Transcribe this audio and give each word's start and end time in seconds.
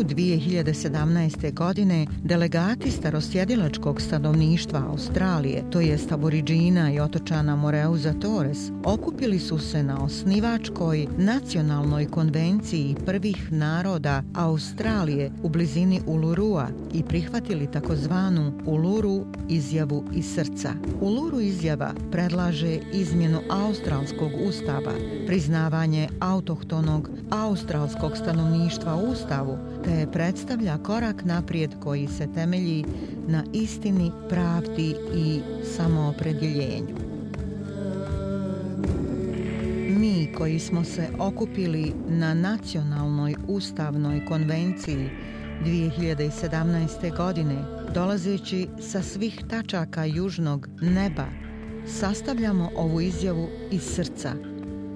maju 0.00 0.14
2017. 0.16 1.54
godine 1.54 2.06
delegati 2.24 2.90
starosjedilačkog 2.90 4.00
stanovništva 4.00 4.82
Australije, 4.88 5.64
to 5.70 5.80
je 5.80 5.98
aboriđina 6.10 6.92
i 6.92 7.00
otočana 7.00 7.56
Moreuza 7.56 8.12
Torres, 8.12 8.58
okupili 8.84 9.38
su 9.38 9.58
se 9.58 9.82
na 9.82 10.04
osnivačkoj 10.04 11.06
nacionalnoj 11.18 12.06
konvenciji 12.06 12.96
prvih 13.06 13.52
naroda 13.52 14.22
Australije 14.34 15.30
u 15.42 15.48
blizini 15.48 16.00
Ulurua 16.06 16.68
i 16.94 17.02
prihvatili 17.02 17.70
takozvanu 17.72 18.52
Uluru 18.66 19.24
izjavu 19.48 20.04
iz 20.14 20.34
srca. 20.34 20.72
Uluru 21.00 21.40
izjava 21.40 21.92
predlaže 22.12 22.78
izmjenu 22.92 23.40
australskog 23.50 24.30
ustava, 24.48 24.92
priznavanje 25.26 26.08
autohtonog 26.20 27.10
australskog 27.30 28.16
stanovništva 28.16 28.96
u 28.96 29.10
ustavu, 29.10 29.58
te 29.90 30.06
predstavlja 30.12 30.78
korak 30.78 31.24
naprijed 31.24 31.70
koji 31.80 32.08
se 32.08 32.28
temelji 32.34 32.84
na 33.28 33.44
istini, 33.52 34.12
pravdi 34.28 34.94
i 35.14 35.40
samoopredjeljenju. 35.76 36.96
Mi 39.88 40.32
koji 40.38 40.58
smo 40.58 40.84
se 40.84 41.08
okupili 41.18 41.92
na 42.08 42.34
nacionalnoj 42.34 43.34
ustavnoj 43.48 44.24
konvenciji 44.28 45.10
2017. 45.64 47.16
godine, 47.16 47.64
dolazeći 47.94 48.68
sa 48.80 49.02
svih 49.02 49.42
tačaka 49.50 50.04
južnog 50.04 50.68
neba, 50.80 51.26
sastavljamo 51.86 52.70
ovu 52.76 53.00
izjavu 53.00 53.48
iz 53.70 53.82
srca. 53.82 54.34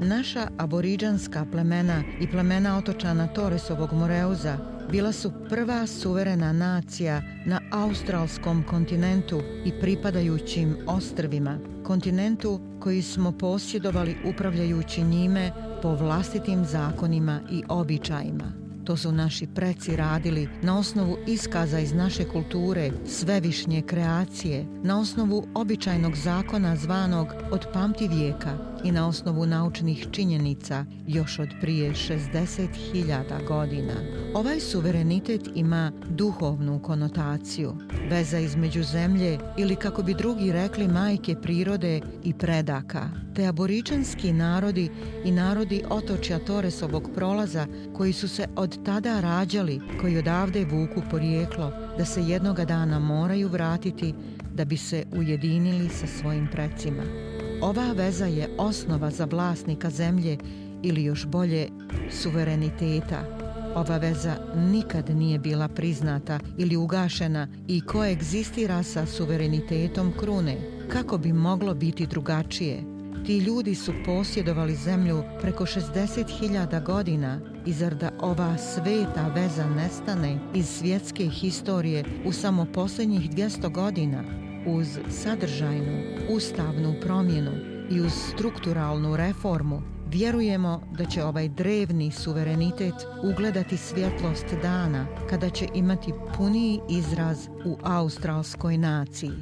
Naša 0.00 0.48
aboriđanska 0.58 1.46
plemena 1.52 2.02
i 2.20 2.26
plemena 2.26 2.78
otočana 2.78 3.26
Toresovog 3.26 3.92
Moreuza 3.92 4.72
bila 4.92 5.12
su 5.12 5.32
prva 5.48 5.86
suverena 5.86 6.52
nacija 6.52 7.22
na 7.46 7.60
australskom 7.70 8.64
kontinentu 8.70 9.40
i 9.64 9.72
pripadajućim 9.80 10.76
ostrvima, 10.86 11.58
kontinentu 11.84 12.60
koji 12.80 13.02
smo 13.02 13.32
posjedovali 13.32 14.16
upravljajući 14.24 15.02
njime 15.02 15.52
po 15.82 15.94
vlastitim 15.94 16.64
zakonima 16.64 17.40
i 17.50 17.62
običajima. 17.68 18.52
To 18.84 18.96
su 18.96 19.12
naši 19.12 19.46
preci 19.54 19.96
radili 19.96 20.48
na 20.62 20.78
osnovu 20.78 21.16
iskaza 21.26 21.78
iz 21.78 21.92
naše 21.92 22.24
kulture, 22.24 22.90
svevišnje 23.06 23.82
kreacije, 23.82 24.66
na 24.82 25.00
osnovu 25.00 25.46
običajnog 25.54 26.16
zakona 26.16 26.76
zvanog 26.76 27.28
od 27.50 27.66
pamti 27.72 28.08
vijeka 28.08 28.71
i 28.84 28.92
na 28.92 29.08
osnovu 29.08 29.46
naučnih 29.46 30.06
činjenica 30.10 30.84
još 31.06 31.38
od 31.38 31.48
prije 31.60 31.90
60.000 31.90 33.46
godina. 33.48 33.94
Ovaj 34.34 34.60
suverenitet 34.60 35.40
ima 35.54 35.92
duhovnu 36.08 36.82
konotaciju, 36.82 37.74
veza 38.10 38.38
između 38.38 38.82
zemlje 38.82 39.38
ili 39.58 39.76
kako 39.76 40.02
bi 40.02 40.14
drugi 40.14 40.52
rekli 40.52 40.88
majke 40.88 41.36
prirode 41.42 42.00
i 42.24 42.34
predaka, 42.34 43.10
te 43.34 43.46
aboričanski 43.46 44.32
narodi 44.32 44.90
i 45.24 45.32
narodi 45.32 45.82
otočja 45.90 46.38
Toresovog 46.38 47.10
prolaza 47.14 47.66
koji 47.94 48.12
su 48.12 48.28
se 48.28 48.46
od 48.56 48.84
tada 48.84 49.20
rađali, 49.20 49.80
koji 50.00 50.18
odavde 50.18 50.64
vuku 50.64 51.02
porijeklo, 51.10 51.72
da 51.98 52.04
se 52.04 52.22
jednoga 52.22 52.64
dana 52.64 52.98
moraju 52.98 53.48
vratiti 53.48 54.14
da 54.54 54.64
bi 54.64 54.76
se 54.76 55.04
ujedinili 55.16 55.88
sa 55.88 56.06
svojim 56.06 56.48
precima. 56.52 57.31
Ova 57.62 57.92
veza 57.92 58.26
je 58.26 58.48
osnova 58.58 59.10
za 59.10 59.24
vlasnika 59.24 59.90
zemlje 59.90 60.38
ili 60.82 61.04
još 61.04 61.26
bolje 61.26 61.68
suvereniteta. 62.10 63.24
Ova 63.74 63.98
veza 63.98 64.36
nikad 64.56 65.10
nije 65.10 65.38
bila 65.38 65.68
priznata 65.68 66.40
ili 66.58 66.76
ugašena 66.76 67.48
i 67.68 67.80
koegzistira 67.80 68.82
sa 68.82 69.06
suverenitetom 69.06 70.12
krune. 70.18 70.56
Kako 70.88 71.18
bi 71.18 71.32
moglo 71.32 71.74
biti 71.74 72.06
drugačije? 72.06 72.82
Ti 73.26 73.38
ljudi 73.38 73.74
su 73.74 73.92
posjedovali 74.04 74.74
zemlju 74.74 75.22
preko 75.40 75.64
60.000 75.64 76.84
godina 76.84 77.40
i 77.66 77.72
zar 77.72 77.94
da 77.94 78.10
ova 78.20 78.58
sveta 78.58 79.28
veza 79.34 79.66
nestane 79.68 80.38
iz 80.54 80.68
svjetske 80.68 81.24
historije 81.24 82.04
u 82.24 82.32
samo 82.32 82.66
posljednjih 82.74 83.30
200 83.30 83.72
godina 83.72 84.51
uz 84.66 84.98
sadržajnu, 85.10 86.02
ustavnu 86.30 86.94
promjenu 87.00 87.52
i 87.90 88.00
uz 88.00 88.12
strukturalnu 88.12 89.16
reformu 89.16 89.82
Vjerujemo 90.12 90.80
da 90.98 91.04
će 91.04 91.24
ovaj 91.24 91.48
drevni 91.48 92.10
suverenitet 92.10 92.94
ugledati 93.32 93.76
svjetlost 93.76 94.46
dana 94.62 95.06
kada 95.30 95.50
će 95.50 95.68
imati 95.74 96.12
puniji 96.36 96.80
izraz 96.90 97.48
u 97.64 97.76
australskoj 97.82 98.78
naciji. 98.78 99.32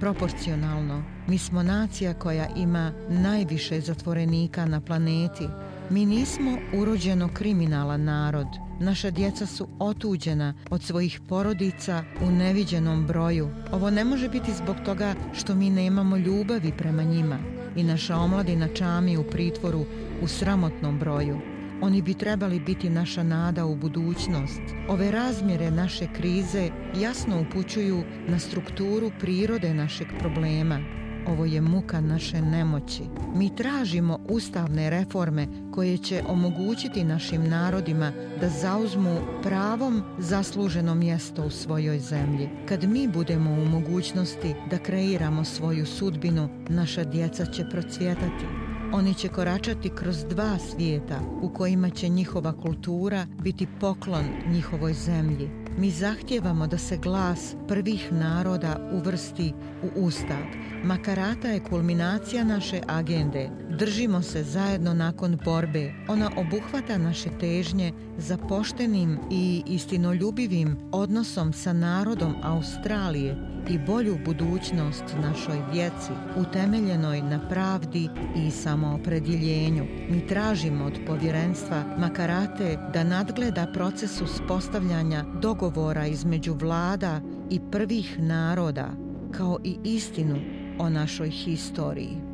Proporcionalno, 0.00 1.02
mi 1.28 1.38
smo 1.38 1.62
nacija 1.62 2.14
koja 2.14 2.48
ima 2.56 2.92
najviše 3.08 3.80
zatvorenika 3.80 4.66
na 4.66 4.80
planeti. 4.80 5.48
Mi 5.90 6.06
nismo 6.06 6.58
urođeno 6.74 7.28
kriminalan 7.34 8.04
narod. 8.04 8.48
Naša 8.80 9.10
djeca 9.10 9.46
su 9.46 9.68
otuđena 9.78 10.54
od 10.70 10.82
svojih 10.82 11.20
porodica 11.28 12.04
u 12.22 12.30
neviđenom 12.30 13.06
broju. 13.06 13.48
Ovo 13.72 13.90
ne 13.90 14.04
može 14.04 14.28
biti 14.28 14.52
zbog 14.54 14.76
toga 14.84 15.14
što 15.32 15.54
mi 15.54 15.70
nemamo 15.70 16.16
ljubavi 16.16 16.72
prema 16.78 17.02
njima. 17.02 17.38
I 17.76 17.84
naša 17.84 18.16
omladina 18.16 18.68
čami 18.68 19.16
u 19.16 19.24
pritvoru 19.30 19.84
u 20.22 20.28
sramotnom 20.28 20.98
broju. 20.98 21.38
Oni 21.82 22.02
bi 22.02 22.14
trebali 22.14 22.60
biti 22.60 22.90
naša 22.90 23.22
nada 23.22 23.64
u 23.64 23.76
budućnost. 23.76 24.62
Ove 24.88 25.10
razmjere 25.10 25.70
naše 25.70 26.06
krize 26.16 26.70
jasno 27.00 27.40
upućuju 27.40 28.04
na 28.28 28.38
strukturu 28.38 29.10
prirode 29.20 29.74
našeg 29.74 30.06
problema. 30.18 31.03
Ovo 31.26 31.44
je 31.44 31.60
muka 31.60 32.00
naše 32.00 32.42
nemoći. 32.42 33.02
Mi 33.34 33.56
tražimo 33.56 34.18
ustavne 34.28 34.90
reforme 34.90 35.46
koje 35.74 35.98
će 35.98 36.22
omogućiti 36.28 37.04
našim 37.04 37.48
narodima 37.48 38.12
da 38.40 38.48
zauzmu 38.48 39.20
pravom 39.42 40.02
zasluženo 40.18 40.94
mjesto 40.94 41.44
u 41.46 41.50
svojoj 41.50 41.98
zemlji. 41.98 42.48
Kad 42.68 42.84
mi 42.84 43.08
budemo 43.08 43.50
u 43.50 43.64
mogućnosti 43.64 44.54
da 44.70 44.78
kreiramo 44.78 45.44
svoju 45.44 45.86
sudbinu, 45.86 46.48
naša 46.68 47.04
djeca 47.04 47.46
će 47.46 47.64
procvjetati. 47.70 48.44
Oni 48.92 49.14
će 49.14 49.28
koračati 49.28 49.90
kroz 49.90 50.24
dva 50.24 50.58
svijeta 50.58 51.20
u 51.42 51.48
kojima 51.48 51.90
će 51.90 52.08
njihova 52.08 52.52
kultura 52.52 53.26
biti 53.42 53.66
poklon 53.80 54.24
njihovoj 54.48 54.92
zemlji. 54.92 55.63
Mi 55.78 55.90
zahtjevamo 55.90 56.66
da 56.66 56.78
se 56.78 56.96
glas 56.96 57.54
prvih 57.68 58.12
naroda 58.12 58.90
uvrsti 58.92 59.52
u 59.82 60.00
ustav. 60.00 60.44
Makarata 60.84 61.48
je 61.48 61.60
kulminacija 61.60 62.44
naše 62.44 62.80
agende. 62.88 63.50
Držimo 63.78 64.22
se 64.22 64.42
zajedno 64.42 64.94
nakon 64.94 65.38
borbe. 65.44 65.92
Ona 66.08 66.30
obuhvata 66.36 66.98
naše 66.98 67.30
težnje 67.40 67.92
za 68.18 68.36
poštenim 68.36 69.18
i 69.30 69.62
istinoljubivim 69.66 70.76
odnosom 70.92 71.52
sa 71.52 71.72
narodom 71.72 72.34
Australije 72.42 73.36
i 73.70 73.78
bolju 73.78 74.18
budućnost 74.24 75.04
našoj 75.22 75.58
djeci, 75.72 76.12
utemeljenoj 76.36 77.22
na 77.22 77.48
pravdi 77.48 78.08
i 78.36 78.50
samoopredjeljenju. 78.50 79.84
Mi 80.10 80.26
tražimo 80.26 80.84
od 80.84 80.98
povjerenstva 81.06 81.96
Makarate 81.98 82.78
da 82.92 83.04
nadgleda 83.04 83.66
proces 83.72 84.20
uspostavljanja 84.20 85.24
dogovora 85.42 85.63
između 86.06 86.54
vlada 86.54 87.20
i 87.50 87.60
prvih 87.70 88.18
naroda, 88.18 88.88
kao 89.32 89.58
i 89.64 89.76
istinu 89.84 90.36
o 90.78 90.90
našoj 90.90 91.30
historiji. 91.30 92.33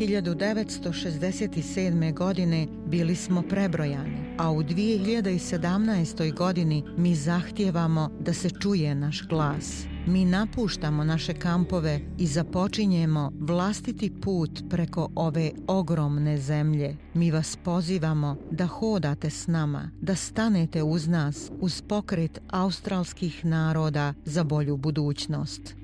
1967. 0.00 2.14
godine 2.14 2.66
bili 2.86 3.16
smo 3.16 3.42
prebrojani, 3.42 4.34
a 4.38 4.50
u 4.50 4.62
2017. 4.62 6.34
godini 6.34 6.84
mi 6.96 7.14
zahtijevamo 7.14 8.10
da 8.20 8.32
se 8.32 8.50
čuje 8.50 8.94
naš 8.94 9.28
glas 9.28 9.86
mi 10.08 10.24
napuštamo 10.24 11.04
naše 11.04 11.34
kampove 11.34 12.00
i 12.18 12.26
započinjemo 12.26 13.32
vlastiti 13.40 14.20
put 14.20 14.62
preko 14.70 15.08
ove 15.14 15.50
ogromne 15.66 16.38
zemlje. 16.38 16.96
Mi 17.14 17.30
vas 17.30 17.56
pozivamo 17.64 18.36
da 18.50 18.66
hodate 18.66 19.30
s 19.30 19.46
nama, 19.46 19.90
da 20.00 20.14
stanete 20.14 20.82
uz 20.82 21.08
nas 21.08 21.50
uz 21.60 21.82
pokret 21.82 22.40
australskih 22.48 23.44
naroda 23.44 24.14
za 24.24 24.44
bolju 24.44 24.76
budućnost. 24.76 25.74